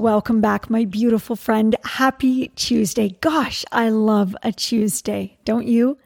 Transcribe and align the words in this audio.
Welcome 0.00 0.40
back, 0.40 0.70
my 0.70 0.86
beautiful 0.86 1.36
friend. 1.36 1.76
Happy 1.84 2.48
Tuesday. 2.56 3.18
Gosh, 3.20 3.66
I 3.70 3.90
love 3.90 4.34
a 4.42 4.50
Tuesday, 4.50 5.36
don't 5.44 5.66
you? 5.66 5.98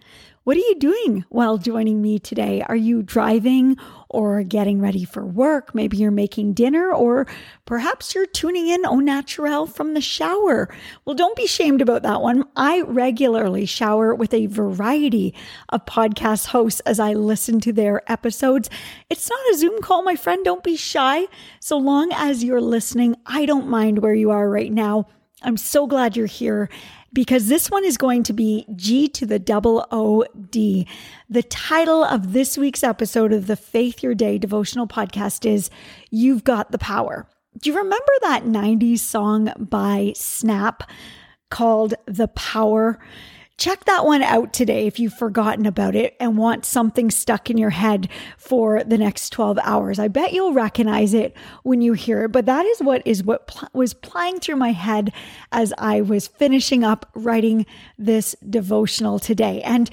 What 0.42 0.56
are 0.56 0.66
you 0.68 0.74
doing 0.80 1.24
while 1.28 1.58
joining 1.58 2.02
me 2.02 2.18
today? 2.18 2.60
Are 2.68 2.74
you 2.74 3.04
driving 3.04 3.76
or 4.14 4.42
getting 4.44 4.80
ready 4.80 5.04
for 5.04 5.26
work? 5.26 5.74
Maybe 5.74 5.96
you're 5.96 6.10
making 6.10 6.54
dinner 6.54 6.92
or 6.92 7.26
perhaps 7.64 8.14
you're 8.14 8.26
tuning 8.26 8.68
in 8.68 8.86
au 8.86 9.00
naturel 9.00 9.66
from 9.66 9.94
the 9.94 10.00
shower. 10.00 10.72
Well, 11.04 11.16
don't 11.16 11.36
be 11.36 11.46
shamed 11.46 11.82
about 11.82 12.02
that 12.02 12.22
one. 12.22 12.44
I 12.54 12.82
regularly 12.82 13.66
shower 13.66 14.14
with 14.14 14.32
a 14.32 14.46
variety 14.46 15.34
of 15.70 15.84
podcast 15.84 16.46
hosts 16.46 16.80
as 16.80 17.00
I 17.00 17.12
listen 17.12 17.60
to 17.60 17.72
their 17.72 18.00
episodes. 18.10 18.70
It's 19.10 19.28
not 19.28 19.50
a 19.52 19.58
Zoom 19.58 19.82
call, 19.82 20.02
my 20.04 20.14
friend. 20.14 20.44
Don't 20.44 20.62
be 20.62 20.76
shy. 20.76 21.26
So 21.58 21.76
long 21.76 22.10
as 22.12 22.44
you're 22.44 22.60
listening, 22.60 23.16
I 23.26 23.46
don't 23.46 23.68
mind 23.68 23.98
where 23.98 24.14
you 24.14 24.30
are 24.30 24.48
right 24.48 24.72
now. 24.72 25.06
I'm 25.42 25.56
so 25.56 25.86
glad 25.86 26.16
you're 26.16 26.26
here 26.26 26.68
because 27.12 27.48
this 27.48 27.70
one 27.70 27.84
is 27.84 27.96
going 27.96 28.22
to 28.24 28.32
be 28.32 28.66
G 28.76 29.08
to 29.08 29.26
the 29.26 29.38
double 29.38 29.86
O 29.90 30.24
D. 30.50 30.86
The 31.28 31.42
title 31.42 32.04
of 32.04 32.32
this 32.32 32.56
week's 32.56 32.82
episode 32.82 33.32
of 33.32 33.46
the 33.46 33.56
Faith 33.56 34.02
Your 34.02 34.14
Day 34.14 34.38
devotional 34.38 34.86
podcast 34.86 35.44
is 35.44 35.70
You've 36.10 36.44
Got 36.44 36.70
the 36.70 36.78
Power. 36.78 37.28
Do 37.58 37.70
you 37.70 37.76
remember 37.76 38.12
that 38.22 38.44
90s 38.44 39.00
song 39.00 39.52
by 39.58 40.12
Snap 40.16 40.82
called 41.50 41.94
The 42.06 42.28
Power? 42.28 42.98
Check 43.56 43.84
that 43.84 44.04
one 44.04 44.22
out 44.22 44.52
today 44.52 44.88
if 44.88 44.98
you've 44.98 45.14
forgotten 45.14 45.64
about 45.64 45.94
it 45.94 46.16
and 46.18 46.36
want 46.36 46.64
something 46.64 47.08
stuck 47.08 47.50
in 47.50 47.56
your 47.56 47.70
head 47.70 48.08
for 48.36 48.82
the 48.82 48.98
next 48.98 49.30
12 49.30 49.58
hours. 49.62 50.00
I 50.00 50.08
bet 50.08 50.32
you'll 50.32 50.52
recognize 50.52 51.14
it 51.14 51.36
when 51.62 51.80
you 51.80 51.92
hear 51.92 52.24
it, 52.24 52.32
but 52.32 52.46
that 52.46 52.66
is 52.66 52.80
what 52.80 53.02
is 53.04 53.22
what 53.22 53.46
pl- 53.46 53.68
was 53.72 53.94
playing 53.94 54.40
through 54.40 54.56
my 54.56 54.72
head 54.72 55.12
as 55.52 55.72
I 55.78 56.00
was 56.00 56.26
finishing 56.26 56.82
up 56.82 57.08
writing 57.14 57.64
this 57.96 58.34
devotional 58.48 59.20
today. 59.20 59.62
And 59.62 59.88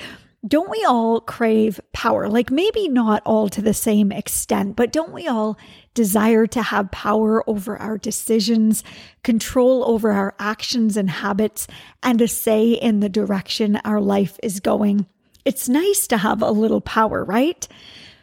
don't 0.48 0.70
we 0.70 0.84
all 0.86 1.22
crave 1.22 1.80
power? 1.94 2.28
Like 2.28 2.50
maybe 2.50 2.88
not 2.88 3.22
all 3.26 3.48
to 3.50 3.62
the 3.62 3.74
same 3.74 4.12
extent, 4.12 4.76
but 4.76 4.92
don't 4.92 5.12
we 5.12 5.28
all 5.28 5.58
desire 5.94 6.48
to 6.48 6.64
have 6.64 6.90
power 6.92 7.48
over 7.48 7.78
our 7.78 7.98
decisions, 7.98 8.84
control 9.24 9.84
over 9.88 10.12
our 10.12 10.34
actions 10.40 10.98
and 10.98 11.10
habits, 11.10 11.68
and 12.02 12.20
a 12.22 12.28
say 12.28 12.72
in 12.72 13.02
the 13.02 13.10
direction 13.10 13.76
our 13.86 14.02
life 14.02 14.40
is 14.42 14.60
going? 14.60 15.06
It's 15.46 15.70
nice 15.70 16.08
to 16.08 16.18
have 16.18 16.42
a 16.42 16.52
little 16.52 16.82
power, 16.82 17.24
right? 17.24 17.68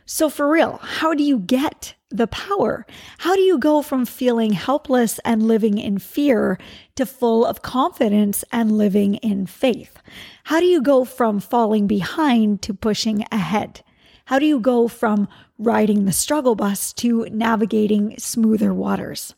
So, 0.04 0.28
for 0.28 0.50
real, 0.50 0.78
how 0.82 1.14
do 1.14 1.22
you 1.22 1.38
get 1.38 1.94
the 2.10 2.26
power? 2.26 2.86
How 3.18 3.34
do 3.34 3.40
you 3.40 3.58
go 3.58 3.82
from 3.82 4.06
feeling 4.06 4.52
helpless 4.52 5.18
and 5.20 5.42
living 5.42 5.78
in 5.78 5.98
fear 5.98 6.58
to 6.96 7.04
full 7.04 7.44
of 7.44 7.62
confidence 7.62 8.44
and 8.50 8.78
living 8.78 9.16
in 9.16 9.46
faith? 9.46 9.98
How 10.44 10.60
do 10.60 10.66
you 10.66 10.80
go 10.80 11.04
from 11.04 11.40
falling 11.40 11.86
behind 11.86 12.62
to 12.62 12.74
pushing 12.74 13.24
ahead? 13.30 13.82
How 14.26 14.38
do 14.38 14.46
you 14.46 14.60
go 14.60 14.88
from 14.88 15.28
riding 15.58 16.04
the 16.04 16.12
struggle 16.12 16.54
bus 16.54 16.92
to 16.94 17.26
navigating 17.30 18.14
smoother 18.18 18.72
waters? 18.74 19.34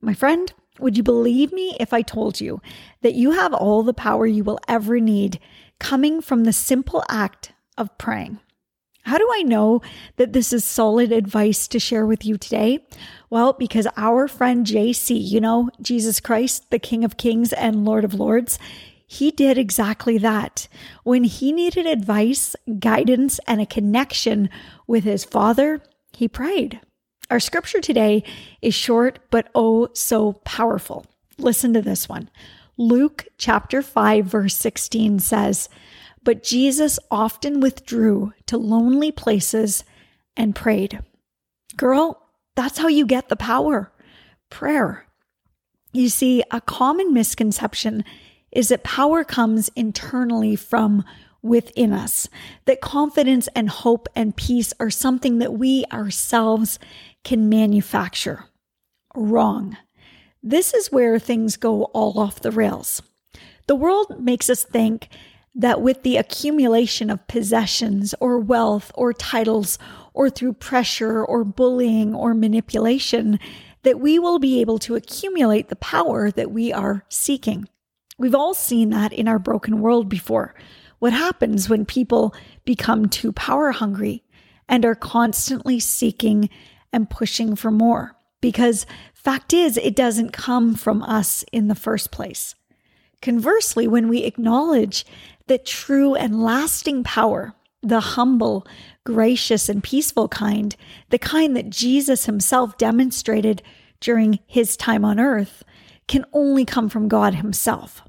My 0.00 0.14
friend, 0.14 0.52
would 0.78 0.96
you 0.96 1.02
believe 1.02 1.52
me 1.52 1.76
if 1.78 1.92
I 1.92 2.02
told 2.02 2.40
you 2.40 2.60
that 3.02 3.14
you 3.14 3.32
have 3.32 3.52
all 3.52 3.82
the 3.82 3.94
power 3.94 4.26
you 4.26 4.42
will 4.42 4.58
ever 4.66 4.98
need 5.00 5.38
coming 5.78 6.20
from 6.20 6.44
the 6.44 6.52
simple 6.52 7.04
act 7.08 7.52
of 7.76 7.96
praying? 7.98 8.40
How 9.02 9.18
do 9.18 9.28
I 9.34 9.42
know 9.42 9.82
that 10.16 10.32
this 10.32 10.52
is 10.52 10.64
solid 10.64 11.12
advice 11.12 11.66
to 11.68 11.78
share 11.78 12.06
with 12.06 12.24
you 12.24 12.38
today? 12.38 12.86
Well, 13.30 13.52
because 13.52 13.88
our 13.96 14.28
friend 14.28 14.64
JC, 14.64 15.18
you 15.20 15.40
know, 15.40 15.70
Jesus 15.80 16.20
Christ, 16.20 16.70
the 16.70 16.78
King 16.78 17.04
of 17.04 17.16
Kings 17.16 17.52
and 17.52 17.84
Lord 17.84 18.04
of 18.04 18.14
Lords, 18.14 18.58
he 19.06 19.30
did 19.30 19.58
exactly 19.58 20.18
that. 20.18 20.68
When 21.02 21.24
he 21.24 21.52
needed 21.52 21.84
advice, 21.84 22.56
guidance, 22.78 23.40
and 23.46 23.60
a 23.60 23.66
connection 23.66 24.48
with 24.86 25.04
his 25.04 25.24
Father, 25.24 25.82
he 26.12 26.28
prayed. 26.28 26.80
Our 27.28 27.40
scripture 27.40 27.80
today 27.80 28.24
is 28.62 28.74
short, 28.74 29.18
but 29.30 29.48
oh 29.54 29.88
so 29.94 30.34
powerful. 30.44 31.04
Listen 31.38 31.74
to 31.74 31.82
this 31.82 32.08
one. 32.08 32.30
Luke 32.78 33.26
chapter 33.36 33.82
5, 33.82 34.24
verse 34.24 34.56
16 34.56 35.18
says, 35.18 35.68
but 36.24 36.42
Jesus 36.42 36.98
often 37.10 37.60
withdrew 37.60 38.32
to 38.46 38.56
lonely 38.56 39.10
places 39.10 39.84
and 40.36 40.54
prayed. 40.54 41.00
Girl, 41.76 42.28
that's 42.54 42.78
how 42.78 42.88
you 42.88 43.06
get 43.06 43.28
the 43.28 43.36
power 43.36 43.92
prayer. 44.50 45.06
You 45.92 46.08
see, 46.08 46.42
a 46.50 46.60
common 46.60 47.12
misconception 47.12 48.04
is 48.50 48.68
that 48.68 48.84
power 48.84 49.24
comes 49.24 49.70
internally 49.74 50.56
from 50.56 51.04
within 51.42 51.92
us, 51.92 52.28
that 52.66 52.80
confidence 52.80 53.48
and 53.56 53.68
hope 53.68 54.08
and 54.14 54.36
peace 54.36 54.72
are 54.78 54.90
something 54.90 55.38
that 55.38 55.54
we 55.54 55.84
ourselves 55.92 56.78
can 57.24 57.48
manufacture. 57.48 58.44
Wrong. 59.14 59.76
This 60.42 60.72
is 60.72 60.92
where 60.92 61.18
things 61.18 61.56
go 61.56 61.84
all 61.84 62.18
off 62.18 62.40
the 62.40 62.50
rails. 62.50 63.02
The 63.66 63.76
world 63.76 64.20
makes 64.20 64.48
us 64.48 64.64
think 64.64 65.08
that 65.54 65.82
with 65.82 66.02
the 66.02 66.16
accumulation 66.16 67.10
of 67.10 67.26
possessions 67.26 68.14
or 68.20 68.38
wealth 68.38 68.90
or 68.94 69.12
titles 69.12 69.78
or 70.14 70.30
through 70.30 70.54
pressure 70.54 71.24
or 71.24 71.44
bullying 71.44 72.14
or 72.14 72.34
manipulation, 72.34 73.38
that 73.82 74.00
we 74.00 74.18
will 74.18 74.38
be 74.38 74.60
able 74.60 74.78
to 74.78 74.94
accumulate 74.94 75.68
the 75.68 75.76
power 75.76 76.30
that 76.30 76.50
we 76.50 76.72
are 76.72 77.04
seeking. 77.08 77.68
We've 78.18 78.34
all 78.34 78.54
seen 78.54 78.90
that 78.90 79.12
in 79.12 79.28
our 79.28 79.38
broken 79.38 79.80
world 79.80 80.08
before. 80.08 80.54
What 80.98 81.12
happens 81.12 81.68
when 81.68 81.84
people 81.84 82.34
become 82.64 83.08
too 83.08 83.32
power 83.32 83.72
hungry 83.72 84.22
and 84.68 84.84
are 84.84 84.94
constantly 84.94 85.80
seeking 85.80 86.48
and 86.92 87.10
pushing 87.10 87.56
for 87.56 87.70
more? 87.70 88.16
Because 88.40 88.86
fact 89.12 89.52
is, 89.52 89.76
it 89.76 89.96
doesn't 89.96 90.32
come 90.32 90.74
from 90.74 91.02
us 91.02 91.44
in 91.52 91.68
the 91.68 91.74
first 91.74 92.10
place. 92.10 92.54
Conversely, 93.20 93.86
when 93.86 94.08
we 94.08 94.24
acknowledge 94.24 95.06
that 95.46 95.66
true 95.66 96.14
and 96.14 96.42
lasting 96.42 97.04
power, 97.04 97.54
the 97.82 98.00
humble, 98.00 98.66
gracious, 99.04 99.68
and 99.68 99.82
peaceful 99.82 100.28
kind, 100.28 100.76
the 101.10 101.18
kind 101.18 101.56
that 101.56 101.70
Jesus 101.70 102.26
himself 102.26 102.78
demonstrated 102.78 103.62
during 104.00 104.38
his 104.46 104.76
time 104.76 105.04
on 105.04 105.18
earth, 105.18 105.64
can 106.08 106.24
only 106.32 106.64
come 106.64 106.88
from 106.88 107.08
God 107.08 107.34
himself. 107.34 108.02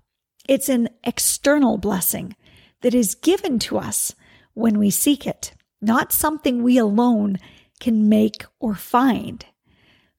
It's 0.48 0.70
an 0.70 0.90
external 1.04 1.78
blessing 1.78 2.36
that 2.82 2.94
is 2.94 3.16
given 3.16 3.60
to 3.60 3.78
us 3.78 4.14
when 4.54 4.78
we 4.78 4.90
seek 4.90 5.26
it, 5.26 5.54
not 5.82 6.12
something 6.12 6.62
we 6.62 6.78
alone 6.78 7.38
can 7.80 8.10
make 8.10 8.46
or 8.60 8.76
find. 8.76 9.46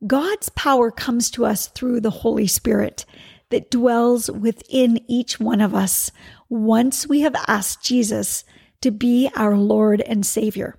God's 0.06 0.48
power 0.50 0.90
comes 0.90 1.30
to 1.30 1.46
us 1.46 1.68
through 1.68 2.00
the 2.00 2.10
Holy 2.10 2.46
Spirit 2.46 3.04
that 3.50 3.70
dwells 3.70 4.30
within 4.30 5.00
each 5.08 5.38
one 5.38 5.60
of 5.60 5.74
us 5.74 6.10
once 6.48 7.06
we 7.06 7.20
have 7.20 7.36
asked 7.46 7.84
Jesus 7.84 8.44
to 8.80 8.90
be 8.90 9.30
our 9.36 9.56
Lord 9.56 10.00
and 10.02 10.24
Savior. 10.26 10.78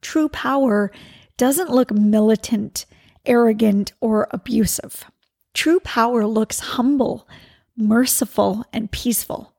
True 0.00 0.28
power 0.28 0.92
doesn't 1.36 1.70
look 1.70 1.90
militant, 1.92 2.86
arrogant, 3.26 3.92
or 4.00 4.28
abusive. 4.30 5.04
True 5.54 5.80
power 5.80 6.26
looks 6.26 6.60
humble, 6.60 7.28
merciful, 7.76 8.64
and 8.72 8.90
peaceful. 8.90 9.54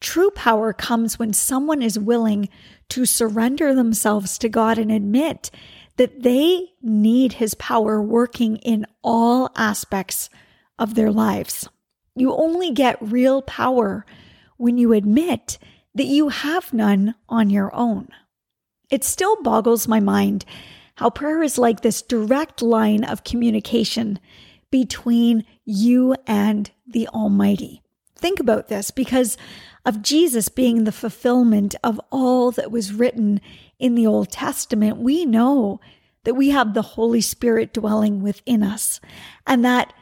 True 0.00 0.30
power 0.30 0.72
comes 0.72 1.18
when 1.18 1.32
someone 1.32 1.82
is 1.82 1.98
willing 1.98 2.48
to 2.88 3.04
surrender 3.04 3.74
themselves 3.74 4.38
to 4.38 4.48
God 4.48 4.78
and 4.78 4.90
admit 4.90 5.50
that 5.96 6.22
they 6.22 6.68
need 6.80 7.34
His 7.34 7.54
power 7.54 8.00
working 8.00 8.56
in 8.58 8.86
all 9.02 9.50
aspects 9.56 10.30
of 10.78 10.94
their 10.94 11.10
lives. 11.10 11.68
You 12.14 12.32
only 12.34 12.72
get 12.72 12.96
real 13.00 13.42
power 13.42 14.04
when 14.56 14.78
you 14.78 14.92
admit 14.92 15.58
that 15.94 16.06
you 16.06 16.28
have 16.28 16.72
none 16.72 17.14
on 17.28 17.50
your 17.50 17.74
own. 17.74 18.08
It 18.90 19.04
still 19.04 19.40
boggles 19.42 19.88
my 19.88 20.00
mind 20.00 20.44
how 20.96 21.10
prayer 21.10 21.42
is 21.42 21.58
like 21.58 21.80
this 21.80 22.02
direct 22.02 22.60
line 22.60 23.04
of 23.04 23.22
communication 23.22 24.18
between 24.70 25.44
you 25.64 26.16
and 26.26 26.70
the 26.86 27.06
Almighty. 27.08 27.82
Think 28.16 28.40
about 28.40 28.66
this 28.66 28.90
because 28.90 29.36
of 29.84 30.02
Jesus 30.02 30.48
being 30.48 30.84
the 30.84 30.92
fulfillment 30.92 31.76
of 31.84 32.00
all 32.10 32.50
that 32.50 32.72
was 32.72 32.92
written 32.92 33.40
in 33.78 33.94
the 33.94 34.06
Old 34.06 34.30
Testament, 34.30 34.98
we 34.98 35.24
know 35.24 35.80
that 36.24 36.34
we 36.34 36.50
have 36.50 36.74
the 36.74 36.82
Holy 36.82 37.20
Spirit 37.20 37.72
dwelling 37.72 38.20
within 38.20 38.62
us 38.62 39.00
and 39.46 39.64
that 39.64 39.94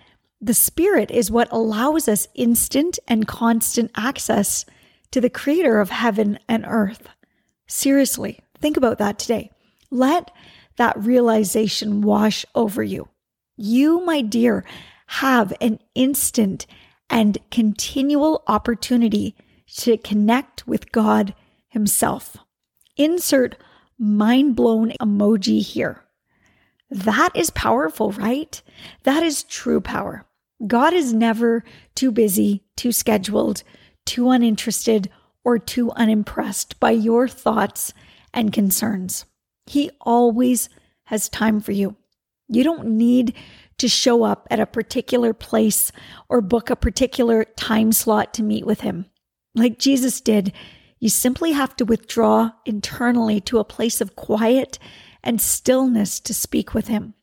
the 0.46 0.54
Spirit 0.54 1.10
is 1.10 1.28
what 1.28 1.50
allows 1.50 2.06
us 2.06 2.28
instant 2.36 3.00
and 3.08 3.26
constant 3.26 3.90
access 3.96 4.64
to 5.10 5.20
the 5.20 5.28
Creator 5.28 5.80
of 5.80 5.90
heaven 5.90 6.38
and 6.48 6.64
earth. 6.68 7.08
Seriously, 7.66 8.38
think 8.56 8.76
about 8.76 8.98
that 8.98 9.18
today. 9.18 9.50
Let 9.90 10.30
that 10.76 10.96
realization 11.02 12.00
wash 12.00 12.46
over 12.54 12.84
you. 12.84 13.08
You, 13.56 14.04
my 14.04 14.20
dear, 14.20 14.64
have 15.06 15.52
an 15.60 15.80
instant 15.96 16.66
and 17.10 17.38
continual 17.50 18.44
opportunity 18.46 19.34
to 19.78 19.96
connect 19.96 20.64
with 20.64 20.92
God 20.92 21.34
Himself. 21.66 22.36
Insert 22.96 23.56
mind 23.98 24.54
blown 24.54 24.92
emoji 25.00 25.60
here. 25.60 26.04
That 26.88 27.30
is 27.34 27.50
powerful, 27.50 28.12
right? 28.12 28.62
That 29.02 29.24
is 29.24 29.42
true 29.42 29.80
power. 29.80 30.25
God 30.64 30.94
is 30.94 31.12
never 31.12 31.64
too 31.94 32.10
busy, 32.10 32.64
too 32.76 32.92
scheduled, 32.92 33.62
too 34.04 34.30
uninterested, 34.30 35.10
or 35.44 35.58
too 35.58 35.90
unimpressed 35.92 36.80
by 36.80 36.90
your 36.90 37.28
thoughts 37.28 37.92
and 38.32 38.52
concerns. 38.52 39.26
He 39.66 39.90
always 40.00 40.68
has 41.04 41.28
time 41.28 41.60
for 41.60 41.72
you. 41.72 41.96
You 42.48 42.64
don't 42.64 42.86
need 42.86 43.34
to 43.78 43.88
show 43.88 44.22
up 44.22 44.46
at 44.50 44.60
a 44.60 44.66
particular 44.66 45.32
place 45.32 45.92
or 46.28 46.40
book 46.40 46.70
a 46.70 46.76
particular 46.76 47.44
time 47.44 47.92
slot 47.92 48.32
to 48.34 48.42
meet 48.42 48.64
with 48.64 48.80
him. 48.80 49.06
Like 49.54 49.78
Jesus 49.78 50.20
did, 50.20 50.52
you 50.98 51.08
simply 51.08 51.52
have 51.52 51.76
to 51.76 51.84
withdraw 51.84 52.52
internally 52.64 53.40
to 53.42 53.58
a 53.58 53.64
place 53.64 54.00
of 54.00 54.16
quiet 54.16 54.78
and 55.22 55.40
stillness 55.40 56.20
to 56.20 56.32
speak 56.32 56.72
with 56.72 56.88
him, 56.88 57.14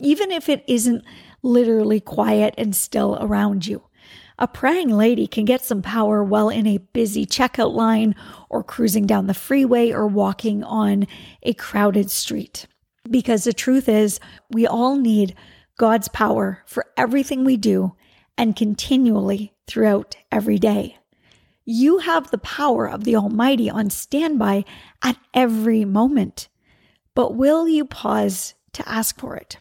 even 0.00 0.30
if 0.30 0.48
it 0.48 0.64
isn't 0.66 1.04
literally 1.42 2.00
quiet 2.00 2.54
and 2.56 2.74
still 2.74 3.18
around 3.20 3.66
you. 3.66 3.82
A 4.38 4.48
praying 4.48 4.88
lady 4.88 5.26
can 5.26 5.44
get 5.44 5.64
some 5.64 5.82
power 5.82 6.24
while 6.24 6.48
in 6.48 6.66
a 6.66 6.78
busy 6.78 7.26
checkout 7.26 7.74
line 7.74 8.14
or 8.48 8.64
cruising 8.64 9.06
down 9.06 9.26
the 9.26 9.34
freeway 9.34 9.92
or 9.92 10.06
walking 10.06 10.64
on 10.64 11.06
a 11.42 11.52
crowded 11.54 12.10
street. 12.10 12.66
Because 13.08 13.44
the 13.44 13.52
truth 13.52 13.88
is, 13.88 14.20
we 14.50 14.66
all 14.66 14.96
need 14.96 15.34
God's 15.78 16.08
power 16.08 16.62
for 16.66 16.86
everything 16.96 17.44
we 17.44 17.56
do 17.56 17.94
and 18.38 18.56
continually 18.56 19.52
throughout 19.66 20.16
every 20.30 20.58
day. 20.58 20.98
You 21.64 21.98
have 21.98 22.30
the 22.30 22.38
power 22.38 22.88
of 22.88 23.04
the 23.04 23.14
Almighty 23.14 23.70
on 23.70 23.90
standby 23.90 24.64
at 25.02 25.16
every 25.32 25.84
moment. 25.84 26.48
But 27.14 27.36
will 27.36 27.68
you 27.68 27.84
pause 27.84 28.54
to 28.72 28.88
ask 28.88 29.20
for 29.20 29.36
it? 29.36 29.58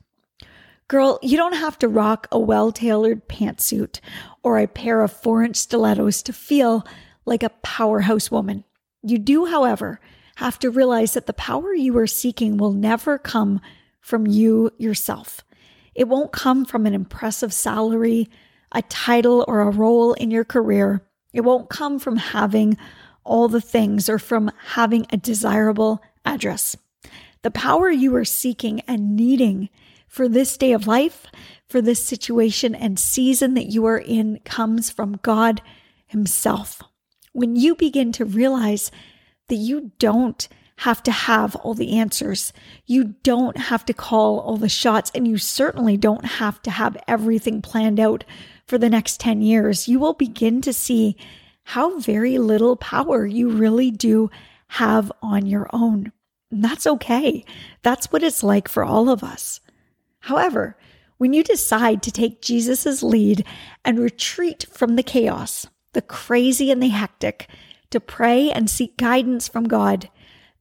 Girl, 0.91 1.19
you 1.21 1.37
don't 1.37 1.55
have 1.55 1.79
to 1.79 1.87
rock 1.87 2.27
a 2.33 2.37
well 2.37 2.73
tailored 2.73 3.29
pantsuit 3.29 4.01
or 4.43 4.59
a 4.59 4.67
pair 4.67 4.99
of 4.99 5.13
four 5.13 5.41
inch 5.41 5.55
stilettos 5.55 6.21
to 6.23 6.33
feel 6.33 6.85
like 7.23 7.43
a 7.43 7.55
powerhouse 7.63 8.29
woman. 8.29 8.65
You 9.01 9.17
do, 9.17 9.45
however, 9.45 10.01
have 10.35 10.59
to 10.59 10.69
realize 10.69 11.13
that 11.13 11.27
the 11.27 11.33
power 11.33 11.73
you 11.73 11.97
are 11.97 12.07
seeking 12.07 12.57
will 12.57 12.73
never 12.73 13.17
come 13.17 13.61
from 14.01 14.27
you 14.27 14.71
yourself. 14.77 15.45
It 15.95 16.09
won't 16.09 16.33
come 16.33 16.65
from 16.65 16.85
an 16.85 16.93
impressive 16.93 17.53
salary, 17.53 18.29
a 18.73 18.81
title, 18.81 19.45
or 19.47 19.61
a 19.61 19.69
role 19.69 20.11
in 20.11 20.29
your 20.29 20.43
career. 20.43 21.07
It 21.31 21.45
won't 21.45 21.69
come 21.69 21.99
from 21.99 22.17
having 22.17 22.75
all 23.23 23.47
the 23.47 23.61
things 23.61 24.09
or 24.09 24.19
from 24.19 24.51
having 24.71 25.07
a 25.09 25.15
desirable 25.15 26.01
address. 26.25 26.75
The 27.43 27.51
power 27.51 27.89
you 27.89 28.13
are 28.17 28.25
seeking 28.25 28.81
and 28.81 29.15
needing 29.15 29.69
for 30.11 30.27
this 30.27 30.57
day 30.57 30.73
of 30.73 30.87
life, 30.87 31.25
for 31.69 31.81
this 31.81 32.05
situation 32.05 32.75
and 32.75 32.99
season 32.99 33.53
that 33.53 33.67
you 33.67 33.85
are 33.85 33.97
in 33.97 34.39
comes 34.43 34.89
from 34.89 35.19
God 35.23 35.61
Himself. 36.05 36.81
When 37.31 37.55
you 37.55 37.75
begin 37.75 38.11
to 38.11 38.25
realize 38.25 38.91
that 39.47 39.55
you 39.55 39.93
don't 39.99 40.49
have 40.77 41.03
to 41.03 41.11
have 41.11 41.55
all 41.57 41.75
the 41.75 41.99
answers. 41.99 42.51
You 42.87 43.13
don't 43.21 43.55
have 43.55 43.85
to 43.85 43.93
call 43.93 44.39
all 44.39 44.57
the 44.57 44.67
shots, 44.67 45.11
and 45.13 45.27
you 45.27 45.37
certainly 45.37 45.95
don't 45.95 46.25
have 46.25 46.59
to 46.63 46.71
have 46.71 46.97
everything 47.07 47.61
planned 47.61 47.99
out 47.99 48.23
for 48.65 48.79
the 48.79 48.89
next 48.89 49.19
10 49.19 49.43
years. 49.43 49.87
You 49.87 49.99
will 49.99 50.13
begin 50.13 50.59
to 50.61 50.73
see 50.73 51.15
how 51.65 51.99
very 51.99 52.39
little 52.39 52.75
power 52.75 53.27
you 53.27 53.49
really 53.49 53.91
do 53.91 54.31
have 54.69 55.11
on 55.21 55.45
your 55.45 55.69
own. 55.71 56.11
And 56.49 56.63
that's 56.63 56.87
okay. 56.87 57.45
That's 57.83 58.11
what 58.11 58.23
it's 58.23 58.41
like 58.41 58.67
for 58.67 58.83
all 58.83 59.07
of 59.07 59.23
us. 59.23 59.59
However, 60.21 60.77
when 61.17 61.33
you 61.33 61.43
decide 61.43 62.01
to 62.03 62.11
take 62.11 62.41
Jesus' 62.41 63.03
lead 63.03 63.45
and 63.85 63.99
retreat 63.99 64.65
from 64.71 64.95
the 64.95 65.03
chaos, 65.03 65.67
the 65.93 66.01
crazy 66.01 66.71
and 66.71 66.81
the 66.81 66.87
hectic, 66.87 67.47
to 67.91 67.99
pray 67.99 68.49
and 68.49 68.69
seek 68.69 68.97
guidance 68.97 69.47
from 69.47 69.67
God, 69.67 70.09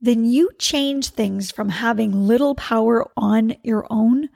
then 0.00 0.24
you 0.24 0.50
change 0.58 1.08
things 1.08 1.50
from 1.50 1.68
having 1.68 2.26
little 2.26 2.54
power 2.54 3.10
on 3.16 3.56
your 3.62 3.86
own 3.90 4.28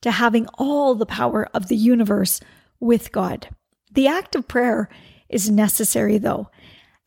to 0.00 0.10
having 0.10 0.46
all 0.58 0.94
the 0.94 1.06
power 1.06 1.48
of 1.54 1.68
the 1.68 1.76
universe 1.76 2.40
with 2.80 3.12
God. 3.12 3.48
The 3.92 4.06
act 4.06 4.34
of 4.34 4.48
prayer 4.48 4.88
is 5.28 5.50
necessary, 5.50 6.18
though, 6.18 6.50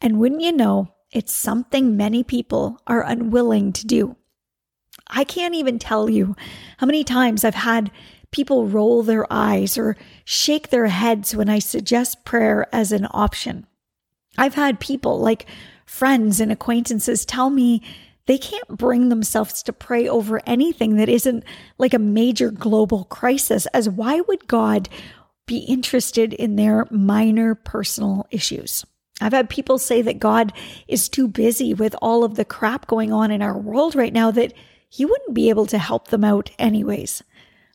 and 0.01 0.19
wouldn't 0.19 0.41
you 0.41 0.51
know, 0.51 0.93
it's 1.11 1.33
something 1.33 1.95
many 1.95 2.23
people 2.23 2.81
are 2.87 3.03
unwilling 3.03 3.73
to 3.73 3.85
do. 3.87 4.15
I 5.07 5.23
can't 5.23 5.55
even 5.55 5.79
tell 5.79 6.09
you 6.09 6.35
how 6.77 6.87
many 6.87 7.03
times 7.03 7.43
I've 7.43 7.55
had 7.55 7.91
people 8.31 8.67
roll 8.67 9.03
their 9.03 9.31
eyes 9.31 9.77
or 9.77 9.95
shake 10.25 10.69
their 10.69 10.87
heads 10.87 11.35
when 11.35 11.49
I 11.49 11.59
suggest 11.59 12.25
prayer 12.25 12.67
as 12.73 12.91
an 12.91 13.07
option. 13.11 13.65
I've 14.37 14.55
had 14.55 14.79
people 14.79 15.19
like 15.19 15.45
friends 15.85 16.39
and 16.39 16.51
acquaintances 16.51 17.25
tell 17.25 17.49
me 17.49 17.81
they 18.25 18.37
can't 18.37 18.67
bring 18.67 19.09
themselves 19.09 19.61
to 19.63 19.73
pray 19.73 20.07
over 20.07 20.41
anything 20.47 20.97
that 20.97 21.09
isn't 21.09 21.43
like 21.77 21.93
a 21.93 21.99
major 21.99 22.49
global 22.51 23.05
crisis, 23.05 23.67
as 23.67 23.87
why 23.87 24.19
would 24.21 24.47
God 24.47 24.89
be 25.45 25.59
interested 25.59 26.33
in 26.33 26.55
their 26.55 26.87
minor 26.89 27.53
personal 27.53 28.25
issues? 28.31 28.83
I've 29.21 29.31
had 29.31 29.49
people 29.49 29.77
say 29.77 30.01
that 30.01 30.19
God 30.19 30.51
is 30.87 31.07
too 31.07 31.27
busy 31.27 31.73
with 31.73 31.95
all 32.01 32.23
of 32.23 32.35
the 32.35 32.43
crap 32.43 32.87
going 32.87 33.13
on 33.13 33.31
in 33.31 33.41
our 33.41 33.57
world 33.57 33.95
right 33.95 34.11
now 34.11 34.31
that 34.31 34.53
he 34.95 35.03
wouldn't 35.03 35.33
be 35.33 35.49
able 35.49 35.65
to 35.65 35.77
help 35.77 36.07
them 36.07 36.23
out 36.23 36.51
anyways. 36.57 37.21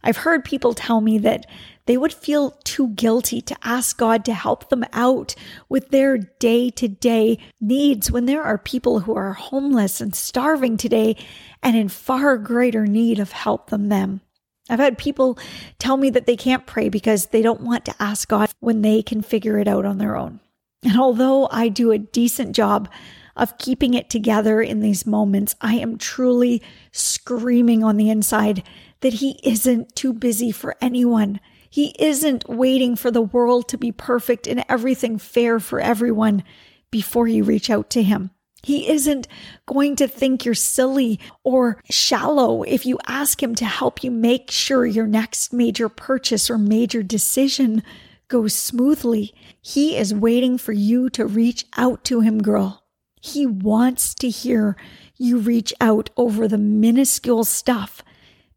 I've 0.03 0.17
heard 0.17 0.43
people 0.43 0.73
tell 0.73 1.03
me 1.03 1.19
that 1.19 1.45
they 1.85 1.99
would 1.99 2.15
feel 2.15 2.53
too 2.65 2.89
guilty 2.89 3.43
to 3.43 3.57
ask 3.62 3.99
God 3.99 4.25
to 4.25 4.33
help 4.33 4.71
them 4.71 4.87
out 4.95 5.35
with 5.69 5.91
their 5.91 6.17
day 6.17 6.71
to 6.71 6.89
day 6.89 7.39
needs 7.61 8.11
when 8.11 8.25
there 8.25 8.43
are 8.43 8.57
people 8.57 9.00
who 9.00 9.15
are 9.15 9.35
homeless 9.35 10.00
and 10.00 10.15
starving 10.15 10.79
today 10.79 11.15
and 11.62 11.77
in 11.77 11.91
far 11.91 12.39
greater 12.39 12.87
need 12.87 13.19
of 13.19 13.33
help 13.33 13.69
than 13.69 13.91
them. 13.91 14.23
I've 14.71 14.79
had 14.79 14.97
people 14.97 15.39
tell 15.79 15.99
me 15.99 16.09
that 16.09 16.25
they 16.25 16.37
can't 16.37 16.65
pray 16.65 16.89
because 16.89 17.27
they 17.27 17.43
don't 17.43 17.61
want 17.61 17.85
to 17.85 17.95
ask 18.03 18.29
God 18.29 18.49
when 18.61 18.81
they 18.81 19.03
can 19.03 19.21
figure 19.21 19.59
it 19.59 19.69
out 19.69 19.85
on 19.85 19.99
their 19.99 20.17
own. 20.17 20.41
And 20.83 20.99
although 20.99 21.49
I 21.50 21.69
do 21.69 21.91
a 21.91 21.99
decent 21.99 22.57
job 22.57 22.89
of 23.37 23.59
keeping 23.59 23.95
it 23.95 24.11
together 24.11 24.61
in 24.61 24.81
these 24.81 25.07
moments, 25.07 25.55
I 25.61 25.75
am 25.75 25.99
truly 25.99 26.63
screaming 26.93 27.83
on 27.85 27.97
the 27.97 28.11
inside 28.11 28.63
that 29.01 29.15
He 29.15 29.41
isn't 29.43 29.95
too 29.97 30.13
busy 30.13 30.53
for 30.53 30.77
anyone. 30.81 31.41
He 31.69 31.95
isn't 31.99 32.49
waiting 32.49 32.97
for 32.97 33.11
the 33.11 33.23
world 33.23 33.69
to 33.69 33.79
be 33.79 33.93
perfect 33.93 34.47
and 34.47 34.65
everything 34.69 35.19
fair 35.19 35.61
for 35.61 35.81
everyone 35.81 36.43
before 36.91 37.29
you 37.29 37.45
reach 37.45 37.71
out 37.71 37.91
to 37.91 38.03
Him. 38.03 38.31
He 38.63 38.89
isn't 38.91 39.27
going 39.67 39.97
to 39.97 40.09
think 40.09 40.45
you're 40.45 40.55
silly 40.55 41.19
or 41.43 41.83
shallow 41.91 42.63
if 42.63 42.85
you 42.85 42.99
ask 43.07 43.43
him 43.43 43.55
to 43.55 43.65
help 43.65 44.05
you 44.05 44.11
make 44.11 44.51
sure 44.51 44.85
your 44.85 45.07
next 45.07 45.53
major 45.53 45.89
purchase 45.89 46.51
or 46.51 46.59
major 46.59 47.03
decision 47.03 47.83
goes 48.29 48.55
smoothly. 48.55 49.33
He 49.63 49.97
is 49.97 50.13
waiting 50.13 50.59
for 50.59 50.73
you 50.73 51.09
to 51.11 51.27
reach 51.27 51.65
out 51.77 52.05
to 52.05 52.21
him, 52.21 52.43
girl. 52.43 52.80
He 53.21 53.47
wants 53.47 54.15
to 54.17 54.29
hear 54.29 54.77
you 55.17 55.39
reach 55.39 55.75
out 55.81 56.11
over 56.17 56.49
the 56.49 56.59
minuscule 56.59 57.45
stuff 57.45 58.03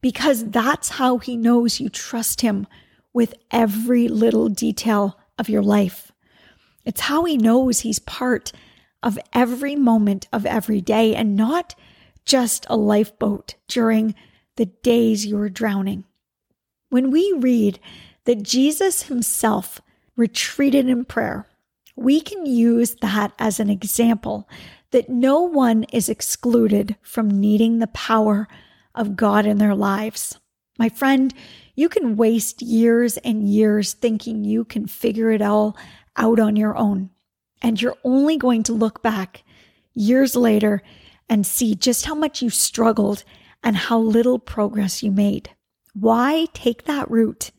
because 0.01 0.49
that's 0.49 0.89
how 0.89 1.17
he 1.17 1.35
knows 1.35 1.79
you 1.79 1.89
trust 1.89 2.41
him 2.41 2.67
with 3.13 3.33
every 3.51 4.07
little 4.07 4.49
detail 4.49 5.17
of 5.37 5.49
your 5.49 5.61
life. 5.61 6.11
It's 6.85 7.01
how 7.01 7.25
he 7.25 7.37
knows 7.37 7.81
he's 7.81 7.99
part 7.99 8.51
of 9.01 9.19
every 9.33 9.75
moment 9.75 10.27
of 10.31 10.45
every 10.45 10.81
day 10.81 11.15
and 11.15 11.35
not 11.35 11.75
just 12.25 12.65
a 12.69 12.77
lifeboat 12.77 13.55
during 13.67 14.15
the 14.55 14.65
days 14.65 15.25
you 15.25 15.37
are 15.39 15.49
drowning. 15.49 16.05
When 16.89 17.11
we 17.11 17.33
read 17.37 17.79
that 18.25 18.43
Jesus 18.43 19.03
himself 19.03 19.81
retreated 20.15 20.87
in 20.87 21.05
prayer, 21.05 21.47
we 21.95 22.21
can 22.21 22.45
use 22.45 22.95
that 23.01 23.33
as 23.39 23.59
an 23.59 23.69
example 23.69 24.49
that 24.91 25.09
no 25.09 25.41
one 25.41 25.83
is 25.85 26.09
excluded 26.09 26.95
from 27.01 27.29
needing 27.29 27.79
the 27.79 27.87
power 27.87 28.47
of 28.95 29.15
God 29.15 29.45
in 29.45 29.57
their 29.57 29.75
lives. 29.75 30.39
My 30.77 30.89
friend, 30.89 31.33
you 31.75 31.89
can 31.89 32.15
waste 32.15 32.61
years 32.61 33.17
and 33.17 33.47
years 33.47 33.93
thinking 33.93 34.43
you 34.43 34.65
can 34.65 34.87
figure 34.87 35.31
it 35.31 35.41
all 35.41 35.75
out 36.15 36.39
on 36.39 36.55
your 36.55 36.77
own. 36.77 37.09
And 37.61 37.81
you're 37.81 37.97
only 38.03 38.37
going 38.37 38.63
to 38.63 38.73
look 38.73 39.01
back 39.01 39.43
years 39.93 40.35
later 40.35 40.83
and 41.29 41.45
see 41.45 41.75
just 41.75 42.05
how 42.05 42.15
much 42.15 42.41
you 42.41 42.49
struggled 42.49 43.23
and 43.63 43.75
how 43.75 43.97
little 43.97 44.39
progress 44.39 45.01
you 45.01 45.11
made. 45.11 45.49
Why 45.93 46.47
take 46.53 46.83
that 46.85 47.09
route? 47.09 47.51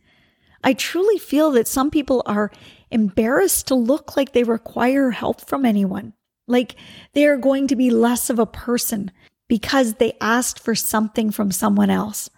I 0.62 0.72
truly 0.72 1.18
feel 1.18 1.50
that 1.52 1.68
some 1.68 1.90
people 1.90 2.22
are 2.26 2.50
embarrassed 2.90 3.66
to 3.68 3.74
look 3.74 4.16
like 4.16 4.32
they 4.32 4.44
require 4.44 5.10
help 5.10 5.40
from 5.40 5.64
anyone, 5.64 6.12
like 6.46 6.76
they 7.12 7.26
are 7.26 7.36
going 7.36 7.66
to 7.68 7.76
be 7.76 7.90
less 7.90 8.30
of 8.30 8.38
a 8.38 8.46
person 8.46 9.10
because 9.48 9.94
they 9.94 10.16
asked 10.20 10.58
for 10.58 10.74
something 10.74 11.30
from 11.30 11.50
someone 11.50 11.90
else. 11.90 12.30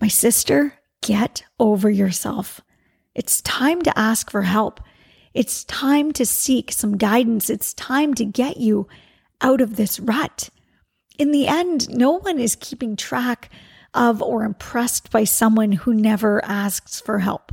My 0.00 0.08
sister, 0.08 0.74
get 1.02 1.42
over 1.58 1.90
yourself. 1.90 2.60
It's 3.14 3.40
time 3.42 3.82
to 3.82 3.98
ask 3.98 4.30
for 4.30 4.42
help. 4.42 4.80
It's 5.34 5.64
time 5.64 6.12
to 6.12 6.26
seek 6.26 6.72
some 6.72 6.96
guidance. 6.96 7.50
It's 7.50 7.74
time 7.74 8.14
to 8.14 8.24
get 8.24 8.58
you 8.58 8.88
out 9.40 9.60
of 9.60 9.76
this 9.76 10.00
rut. 10.00 10.50
In 11.18 11.32
the 11.32 11.48
end, 11.48 11.88
no 11.90 12.12
one 12.12 12.38
is 12.38 12.56
keeping 12.56 12.96
track 12.96 13.50
of 13.94 14.22
or 14.22 14.44
impressed 14.44 15.10
by 15.10 15.24
someone 15.24 15.72
who 15.72 15.94
never 15.94 16.44
asks 16.44 17.00
for 17.00 17.18
help. 17.18 17.52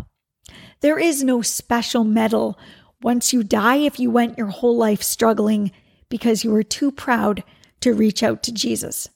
There 0.82 1.00
is 1.00 1.24
no 1.24 1.42
special 1.42 2.04
medal 2.04 2.60
once 3.02 3.34
you 3.34 3.44
die 3.44 3.78
if 3.78 4.00
you 4.00 4.12
went 4.12 4.38
your 4.38 4.48
whole 4.48 4.78
life 4.78 5.02
struggling 5.02 5.72
because 6.10 6.44
you 6.44 6.52
were 6.52 6.64
too 6.64 6.92
proud 6.92 7.44
to 7.82 7.94
reach 7.94 8.24
out 8.24 8.44
to 8.44 8.52
Jesus. 8.52 9.10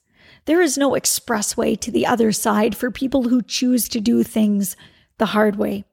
There 0.46 0.60
is 0.60 0.78
no 0.78 0.92
expressway 0.92 1.78
to 1.80 1.90
the 1.90 2.06
other 2.06 2.32
side 2.32 2.76
for 2.76 2.90
people 2.90 3.24
who 3.24 3.42
choose 3.42 3.88
to 3.90 4.00
do 4.00 4.22
things 4.22 4.76
the 5.18 5.26
hard 5.26 5.56
way. 5.56 5.84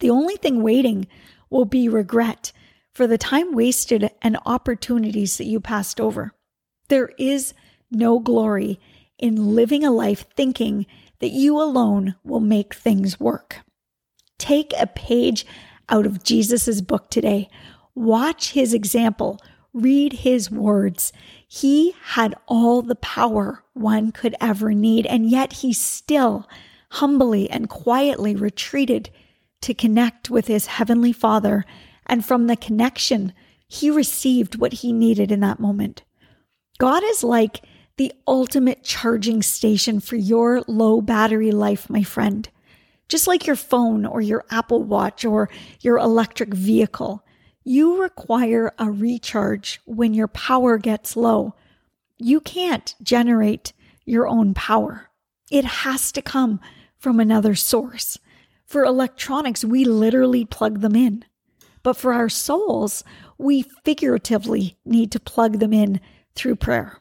The 0.00 0.10
only 0.10 0.36
thing 0.36 0.62
waiting 0.62 1.06
will 1.50 1.64
be 1.64 1.88
regret 1.88 2.52
for 2.92 3.06
the 3.06 3.18
time 3.18 3.52
wasted 3.52 4.10
and 4.22 4.38
opportunities 4.46 5.38
that 5.38 5.44
you 5.44 5.60
passed 5.60 6.00
over. 6.00 6.32
There 6.88 7.10
is 7.18 7.54
no 7.90 8.18
glory 8.18 8.80
in 9.18 9.54
living 9.54 9.84
a 9.84 9.90
life 9.90 10.24
thinking 10.34 10.86
that 11.20 11.30
you 11.30 11.60
alone 11.60 12.14
will 12.24 12.40
make 12.40 12.74
things 12.74 13.18
work. 13.20 13.60
Take 14.38 14.72
a 14.78 14.86
page 14.86 15.44
out 15.88 16.06
of 16.06 16.22
Jesus' 16.22 16.80
book 16.80 17.10
today. 17.10 17.48
Watch 17.94 18.52
his 18.52 18.72
example. 18.72 19.40
Read 19.72 20.12
his 20.12 20.50
words. 20.50 21.12
He 21.46 21.94
had 22.02 22.34
all 22.46 22.82
the 22.82 22.94
power 22.96 23.64
one 23.74 24.12
could 24.12 24.34
ever 24.40 24.72
need, 24.72 25.06
and 25.06 25.28
yet 25.28 25.54
he 25.54 25.72
still 25.72 26.48
humbly 26.92 27.50
and 27.50 27.68
quietly 27.68 28.34
retreated 28.34 29.10
to 29.60 29.74
connect 29.74 30.30
with 30.30 30.46
his 30.46 30.66
heavenly 30.66 31.12
Father. 31.12 31.64
And 32.06 32.24
from 32.24 32.46
the 32.46 32.56
connection, 32.56 33.32
he 33.66 33.90
received 33.90 34.56
what 34.56 34.72
he 34.74 34.92
needed 34.92 35.30
in 35.30 35.40
that 35.40 35.60
moment. 35.60 36.04
God 36.78 37.02
is 37.04 37.24
like 37.24 37.62
the 37.96 38.12
ultimate 38.26 38.84
charging 38.84 39.42
station 39.42 40.00
for 40.00 40.16
your 40.16 40.62
low 40.68 41.00
battery 41.00 41.50
life, 41.50 41.90
my 41.90 42.02
friend. 42.02 42.48
Just 43.08 43.26
like 43.26 43.46
your 43.46 43.56
phone 43.56 44.04
or 44.04 44.20
your 44.20 44.44
Apple 44.50 44.82
Watch 44.82 45.24
or 45.24 45.48
your 45.80 45.96
electric 45.98 46.52
vehicle, 46.52 47.24
you 47.64 48.00
require 48.00 48.72
a 48.78 48.90
recharge 48.90 49.80
when 49.86 50.14
your 50.14 50.28
power 50.28 50.78
gets 50.78 51.16
low. 51.16 51.54
You 52.18 52.40
can't 52.40 52.94
generate 53.02 53.72
your 54.04 54.26
own 54.26 54.54
power. 54.54 55.10
It 55.50 55.64
has 55.64 56.12
to 56.12 56.22
come 56.22 56.60
from 56.98 57.20
another 57.20 57.54
source. 57.54 58.18
For 58.66 58.84
electronics, 58.84 59.64
we 59.64 59.84
literally 59.84 60.44
plug 60.44 60.80
them 60.80 60.94
in. 60.94 61.24
But 61.82 61.96
for 61.96 62.12
our 62.12 62.28
souls, 62.28 63.04
we 63.38 63.64
figuratively 63.84 64.76
need 64.84 65.12
to 65.12 65.20
plug 65.20 65.58
them 65.58 65.72
in 65.72 66.00
through 66.34 66.56
prayer. 66.56 66.98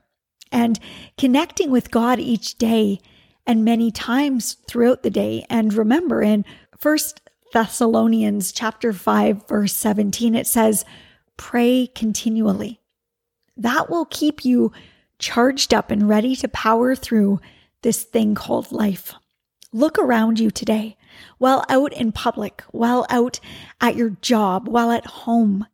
And 0.52 0.80
connecting 1.18 1.72
with 1.72 1.92
God 1.92 2.20
each 2.20 2.58
day 2.58 3.00
and 3.48 3.66
many 3.66 3.90
times 3.90 4.58
throughout 4.68 5.02
the 5.02 5.10
day. 5.10 5.46
And 5.50 5.74
remember 5.74 6.22
in 6.22 6.46
First 6.78 7.22
Thessalonians 7.54 8.52
chapter 8.52 8.92
5 8.92 9.48
verse 9.48 9.74
17 9.74 10.36
it 10.36 10.46
says 10.46 10.86
pray 11.38 11.88
continually. 11.96 12.82
That 13.56 13.90
will 13.90 14.06
keep 14.06 14.46
you 14.46 14.72
charged 15.18 15.74
up 15.74 15.90
and 15.90 16.08
ready 16.08 16.36
to 16.36 16.48
power 16.48 16.96
through 16.96 17.40
this 17.82 18.04
thing 18.04 18.36
called 18.36 18.72
life. 18.72 19.14
Look 19.74 19.98
around 19.98 20.40
you 20.40 20.52
today, 20.52 20.98
while 21.38 21.66
out 21.70 21.94
in 21.94 22.12
public, 22.12 22.64
while 22.72 23.06
out 23.10 23.40
at 23.82 23.96
your 23.96 24.12
job, 24.22 24.68
while 24.68 24.92
at 24.92 25.06
home. 25.06 25.66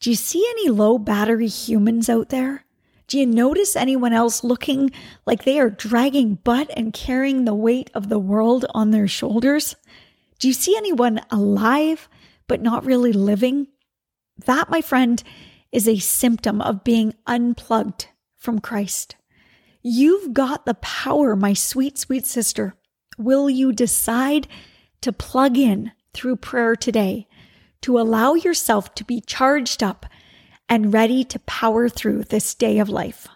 Do 0.00 0.10
you 0.10 0.16
see 0.16 0.44
any 0.50 0.68
low 0.68 0.98
battery 0.98 1.48
humans 1.48 2.08
out 2.08 2.28
there? 2.28 2.64
Do 3.08 3.18
you 3.18 3.24
notice 3.24 3.74
anyone 3.74 4.12
else 4.12 4.44
looking 4.44 4.90
like 5.24 5.44
they 5.44 5.58
are 5.58 5.70
dragging 5.70 6.34
butt 6.34 6.70
and 6.76 6.92
carrying 6.92 7.46
the 7.46 7.54
weight 7.54 7.90
of 7.94 8.10
the 8.10 8.18
world 8.18 8.66
on 8.74 8.90
their 8.90 9.08
shoulders? 9.08 9.76
Do 10.38 10.46
you 10.46 10.52
see 10.52 10.76
anyone 10.76 11.22
alive 11.30 12.06
but 12.46 12.60
not 12.60 12.84
really 12.84 13.14
living? 13.14 13.68
That, 14.44 14.68
my 14.68 14.82
friend, 14.82 15.22
is 15.72 15.88
a 15.88 15.98
symptom 15.98 16.60
of 16.60 16.84
being 16.84 17.14
unplugged 17.26 18.08
from 18.36 18.58
Christ. 18.58 19.16
You've 19.82 20.34
got 20.34 20.66
the 20.66 20.74
power, 20.74 21.34
my 21.34 21.54
sweet, 21.54 21.96
sweet 21.96 22.26
sister. 22.26 22.74
Will 23.16 23.48
you 23.48 23.72
decide 23.72 24.46
to 25.00 25.14
plug 25.14 25.56
in 25.56 25.92
through 26.12 26.36
prayer 26.36 26.76
today 26.76 27.26
to 27.80 27.98
allow 27.98 28.34
yourself 28.34 28.94
to 28.96 29.04
be 29.04 29.22
charged 29.22 29.82
up 29.82 30.04
and 30.68 30.92
ready 30.92 31.24
to 31.24 31.38
power 31.40 31.88
through 31.88 32.24
this 32.24 32.54
day 32.54 32.78
of 32.78 32.88
life. 32.88 33.26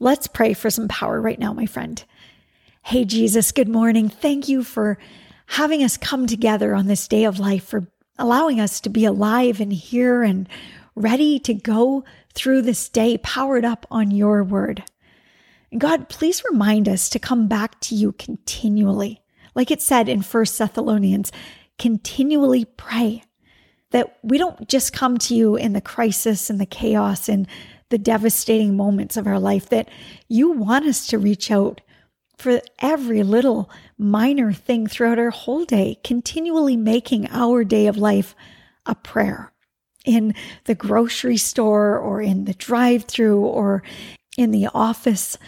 Let's 0.00 0.26
pray 0.26 0.52
for 0.52 0.70
some 0.70 0.88
power 0.88 1.20
right 1.20 1.38
now, 1.38 1.52
my 1.52 1.66
friend. 1.66 2.02
Hey, 2.82 3.04
Jesus, 3.04 3.52
good 3.52 3.68
morning. 3.68 4.08
Thank 4.08 4.48
you 4.48 4.62
for 4.62 4.98
having 5.46 5.82
us 5.82 5.96
come 5.96 6.26
together 6.26 6.74
on 6.74 6.86
this 6.86 7.08
day 7.08 7.24
of 7.24 7.38
life, 7.38 7.64
for 7.64 7.88
allowing 8.18 8.60
us 8.60 8.80
to 8.80 8.88
be 8.88 9.04
alive 9.04 9.60
and 9.60 9.72
here 9.72 10.22
and 10.22 10.48
ready 10.94 11.38
to 11.40 11.54
go 11.54 12.04
through 12.34 12.62
this 12.62 12.88
day 12.88 13.18
powered 13.18 13.64
up 13.64 13.86
on 13.90 14.10
your 14.10 14.42
word. 14.42 14.84
And 15.70 15.80
God, 15.80 16.08
please 16.08 16.42
remind 16.50 16.88
us 16.88 17.08
to 17.10 17.18
come 17.18 17.48
back 17.48 17.80
to 17.82 17.94
you 17.94 18.12
continually. 18.12 19.22
Like 19.54 19.70
it 19.70 19.82
said 19.82 20.08
in 20.08 20.22
First 20.22 20.58
Thessalonians, 20.58 21.32
continually 21.78 22.64
pray 22.64 23.24
that 23.96 24.18
we 24.22 24.36
don't 24.36 24.68
just 24.68 24.92
come 24.92 25.16
to 25.16 25.34
you 25.34 25.56
in 25.56 25.72
the 25.72 25.80
crisis 25.80 26.50
and 26.50 26.60
the 26.60 26.66
chaos 26.66 27.30
and 27.30 27.48
the 27.88 27.96
devastating 27.96 28.76
moments 28.76 29.16
of 29.16 29.26
our 29.26 29.40
life, 29.40 29.70
that 29.70 29.88
you 30.28 30.50
want 30.50 30.84
us 30.84 31.06
to 31.06 31.16
reach 31.16 31.50
out 31.50 31.80
for 32.36 32.60
every 32.80 33.22
little 33.22 33.70
minor 33.96 34.52
thing 34.52 34.86
throughout 34.86 35.18
our 35.18 35.30
whole 35.30 35.64
day, 35.64 35.98
continually 36.04 36.76
making 36.76 37.26
our 37.30 37.64
day 37.64 37.86
of 37.86 37.96
life 37.96 38.34
a 38.84 38.94
prayer 38.94 39.50
in 40.04 40.34
the 40.64 40.74
grocery 40.74 41.38
store 41.38 41.98
or 41.98 42.20
in 42.20 42.44
the 42.44 42.52
drive 42.52 43.04
through 43.04 43.40
or 43.40 43.82
in 44.36 44.50
the 44.50 44.68
office. 44.74 45.38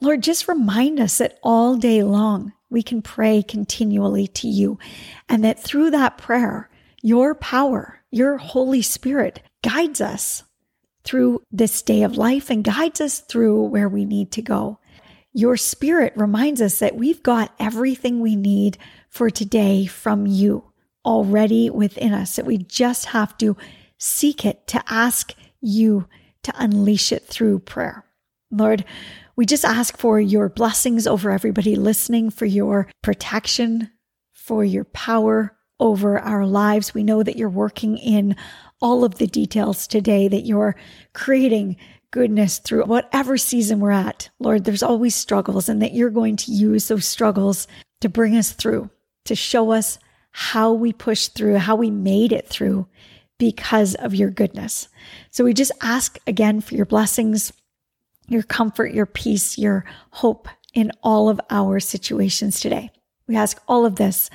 Lord, 0.00 0.22
just 0.22 0.46
remind 0.46 1.00
us 1.00 1.18
that 1.18 1.40
all 1.42 1.74
day 1.74 2.04
long 2.04 2.52
we 2.70 2.84
can 2.84 3.02
pray 3.02 3.42
continually 3.42 4.28
to 4.28 4.46
you 4.46 4.78
and 5.28 5.42
that 5.42 5.58
through 5.58 5.90
that 5.90 6.18
prayer, 6.18 6.70
your 7.06 7.36
power, 7.36 8.00
your 8.10 8.36
Holy 8.36 8.82
Spirit 8.82 9.40
guides 9.62 10.00
us 10.00 10.42
through 11.04 11.40
this 11.52 11.80
day 11.80 12.02
of 12.02 12.16
life 12.16 12.50
and 12.50 12.64
guides 12.64 13.00
us 13.00 13.20
through 13.20 13.62
where 13.62 13.88
we 13.88 14.04
need 14.04 14.32
to 14.32 14.42
go. 14.42 14.80
Your 15.32 15.56
spirit 15.56 16.12
reminds 16.16 16.60
us 16.60 16.80
that 16.80 16.96
we've 16.96 17.22
got 17.22 17.54
everything 17.60 18.18
we 18.18 18.34
need 18.34 18.76
for 19.08 19.30
today 19.30 19.86
from 19.86 20.26
you 20.26 20.72
already 21.04 21.70
within 21.70 22.12
us, 22.12 22.34
that 22.34 22.44
we 22.44 22.58
just 22.58 23.04
have 23.04 23.38
to 23.38 23.56
seek 23.98 24.44
it 24.44 24.66
to 24.66 24.82
ask 24.88 25.32
you 25.60 26.08
to 26.42 26.52
unleash 26.56 27.12
it 27.12 27.24
through 27.24 27.60
prayer. 27.60 28.04
Lord, 28.50 28.84
we 29.36 29.46
just 29.46 29.64
ask 29.64 29.96
for 29.96 30.18
your 30.18 30.48
blessings 30.48 31.06
over 31.06 31.30
everybody 31.30 31.76
listening, 31.76 32.30
for 32.30 32.46
your 32.46 32.88
protection, 33.00 33.92
for 34.32 34.64
your 34.64 34.86
power 34.86 35.55
over 35.78 36.18
our 36.18 36.46
lives. 36.46 36.94
We 36.94 37.02
know 37.02 37.22
that 37.22 37.36
you're 37.36 37.48
working 37.48 37.98
in 37.98 38.36
all 38.80 39.04
of 39.04 39.16
the 39.16 39.26
details 39.26 39.86
today, 39.86 40.28
that 40.28 40.46
you're 40.46 40.76
creating 41.14 41.76
goodness 42.10 42.58
through 42.58 42.84
whatever 42.84 43.36
season 43.36 43.80
we're 43.80 43.90
at. 43.90 44.28
Lord, 44.38 44.64
there's 44.64 44.82
always 44.82 45.14
struggles, 45.14 45.68
and 45.68 45.82
that 45.82 45.94
you're 45.94 46.10
going 46.10 46.36
to 46.36 46.52
use 46.52 46.88
those 46.88 47.06
struggles 47.06 47.66
to 48.00 48.08
bring 48.08 48.36
us 48.36 48.52
through, 48.52 48.90
to 49.24 49.34
show 49.34 49.72
us 49.72 49.98
how 50.30 50.72
we 50.72 50.92
pushed 50.92 51.34
through, 51.34 51.56
how 51.56 51.76
we 51.76 51.90
made 51.90 52.32
it 52.32 52.46
through 52.46 52.86
because 53.38 53.94
of 53.96 54.14
your 54.14 54.30
goodness. 54.30 54.88
So 55.30 55.44
we 55.44 55.54
just 55.54 55.72
ask 55.82 56.18
again 56.26 56.60
for 56.60 56.74
your 56.74 56.86
blessings, 56.86 57.52
your 58.28 58.42
comfort, 58.42 58.92
your 58.92 59.06
peace, 59.06 59.58
your 59.58 59.84
hope 60.10 60.48
in 60.74 60.92
all 61.02 61.28
of 61.28 61.40
our 61.50 61.80
situations 61.80 62.60
today. 62.60 62.90
We 63.26 63.36
ask 63.36 63.60
all 63.66 63.86
of 63.86 63.96
this 63.96 64.30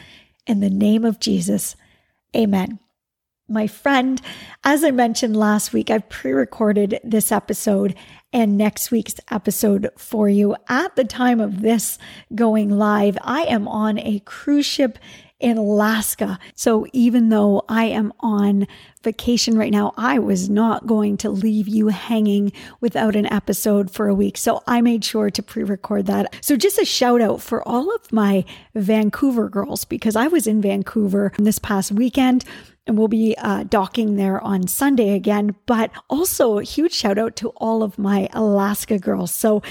in 0.47 0.59
the 0.59 0.69
name 0.69 1.05
of 1.05 1.19
Jesus. 1.19 1.75
Amen. 2.35 2.79
My 3.47 3.67
friend, 3.67 4.21
as 4.63 4.83
I 4.83 4.91
mentioned 4.91 5.35
last 5.35 5.73
week, 5.73 5.89
I've 5.89 6.07
pre 6.07 6.31
recorded 6.31 6.99
this 7.03 7.33
episode 7.33 7.95
and 8.31 8.57
next 8.57 8.91
week's 8.91 9.15
episode 9.29 9.89
for 9.97 10.29
you. 10.29 10.55
At 10.69 10.95
the 10.95 11.03
time 11.03 11.41
of 11.41 11.61
this 11.61 11.97
going 12.33 12.69
live, 12.69 13.17
I 13.21 13.41
am 13.41 13.67
on 13.67 13.99
a 13.99 14.19
cruise 14.19 14.65
ship 14.65 14.97
in 15.41 15.57
Alaska. 15.57 16.39
So 16.55 16.85
even 16.93 17.29
though 17.29 17.63
I 17.67 17.85
am 17.85 18.13
on 18.19 18.67
vacation 19.03 19.57
right 19.57 19.71
now, 19.71 19.93
I 19.97 20.19
was 20.19 20.49
not 20.49 20.87
going 20.87 21.17
to 21.17 21.29
leave 21.29 21.67
you 21.67 21.87
hanging 21.87 22.53
without 22.79 23.15
an 23.15 23.25
episode 23.25 23.89
for 23.91 24.07
a 24.07 24.15
week. 24.15 24.37
So 24.37 24.63
I 24.67 24.81
made 24.81 25.03
sure 25.03 25.29
to 25.31 25.43
pre 25.43 25.63
record 25.63 26.05
that. 26.05 26.35
So 26.41 26.55
just 26.55 26.79
a 26.79 26.85
shout 26.85 27.21
out 27.21 27.41
for 27.41 27.67
all 27.67 27.93
of 27.93 28.11
my 28.13 28.45
Vancouver 28.75 29.49
girls, 29.49 29.83
because 29.85 30.15
I 30.15 30.27
was 30.27 30.47
in 30.47 30.61
Vancouver 30.61 31.33
this 31.37 31.59
past 31.59 31.91
weekend 31.91 32.45
and 32.87 32.97
we'll 32.97 33.07
be 33.07 33.35
uh, 33.37 33.63
docking 33.63 34.15
there 34.15 34.41
on 34.41 34.67
Sunday 34.67 35.11
again. 35.11 35.55
But 35.65 35.91
also 36.09 36.59
a 36.59 36.63
huge 36.63 36.93
shout 36.93 37.17
out 37.17 37.35
to 37.37 37.49
all 37.57 37.83
of 37.83 37.97
my 37.97 38.29
Alaska 38.33 38.99
girls. 38.99 39.33
So 39.33 39.61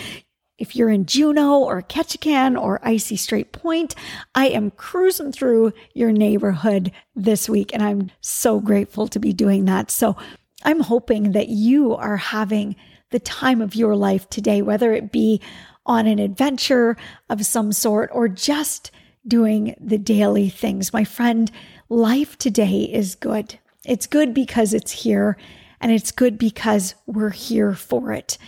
if 0.60 0.76
you're 0.76 0.90
in 0.90 1.06
Juneau 1.06 1.64
or 1.64 1.82
Ketchikan 1.82 2.60
or 2.60 2.86
Icy 2.86 3.16
Strait 3.16 3.50
Point, 3.50 3.94
I 4.34 4.48
am 4.48 4.70
cruising 4.70 5.32
through 5.32 5.72
your 5.94 6.12
neighborhood 6.12 6.92
this 7.16 7.48
week, 7.48 7.72
and 7.72 7.82
I'm 7.82 8.10
so 8.20 8.60
grateful 8.60 9.08
to 9.08 9.18
be 9.18 9.32
doing 9.32 9.64
that. 9.64 9.90
So 9.90 10.16
I'm 10.62 10.80
hoping 10.80 11.32
that 11.32 11.48
you 11.48 11.96
are 11.96 12.18
having 12.18 12.76
the 13.10 13.18
time 13.18 13.62
of 13.62 13.74
your 13.74 13.96
life 13.96 14.28
today, 14.28 14.60
whether 14.60 14.92
it 14.92 15.10
be 15.10 15.40
on 15.86 16.06
an 16.06 16.18
adventure 16.18 16.96
of 17.30 17.46
some 17.46 17.72
sort 17.72 18.10
or 18.12 18.28
just 18.28 18.90
doing 19.26 19.74
the 19.80 19.98
daily 19.98 20.50
things. 20.50 20.92
My 20.92 21.04
friend, 21.04 21.50
life 21.88 22.36
today 22.36 22.82
is 22.82 23.14
good. 23.14 23.58
It's 23.86 24.06
good 24.06 24.34
because 24.34 24.74
it's 24.74 24.92
here, 24.92 25.38
and 25.80 25.90
it's 25.92 26.12
good 26.12 26.38
because 26.38 26.94
we're 27.06 27.30
here 27.30 27.74
for 27.74 28.12
it. 28.12 28.38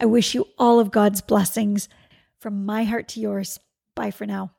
I 0.00 0.06
wish 0.06 0.34
you 0.34 0.46
all 0.58 0.78
of 0.78 0.90
God's 0.90 1.20
blessings 1.20 1.88
from 2.38 2.64
my 2.64 2.84
heart 2.84 3.08
to 3.08 3.20
yours. 3.20 3.58
Bye 3.94 4.10
for 4.10 4.26
now. 4.26 4.52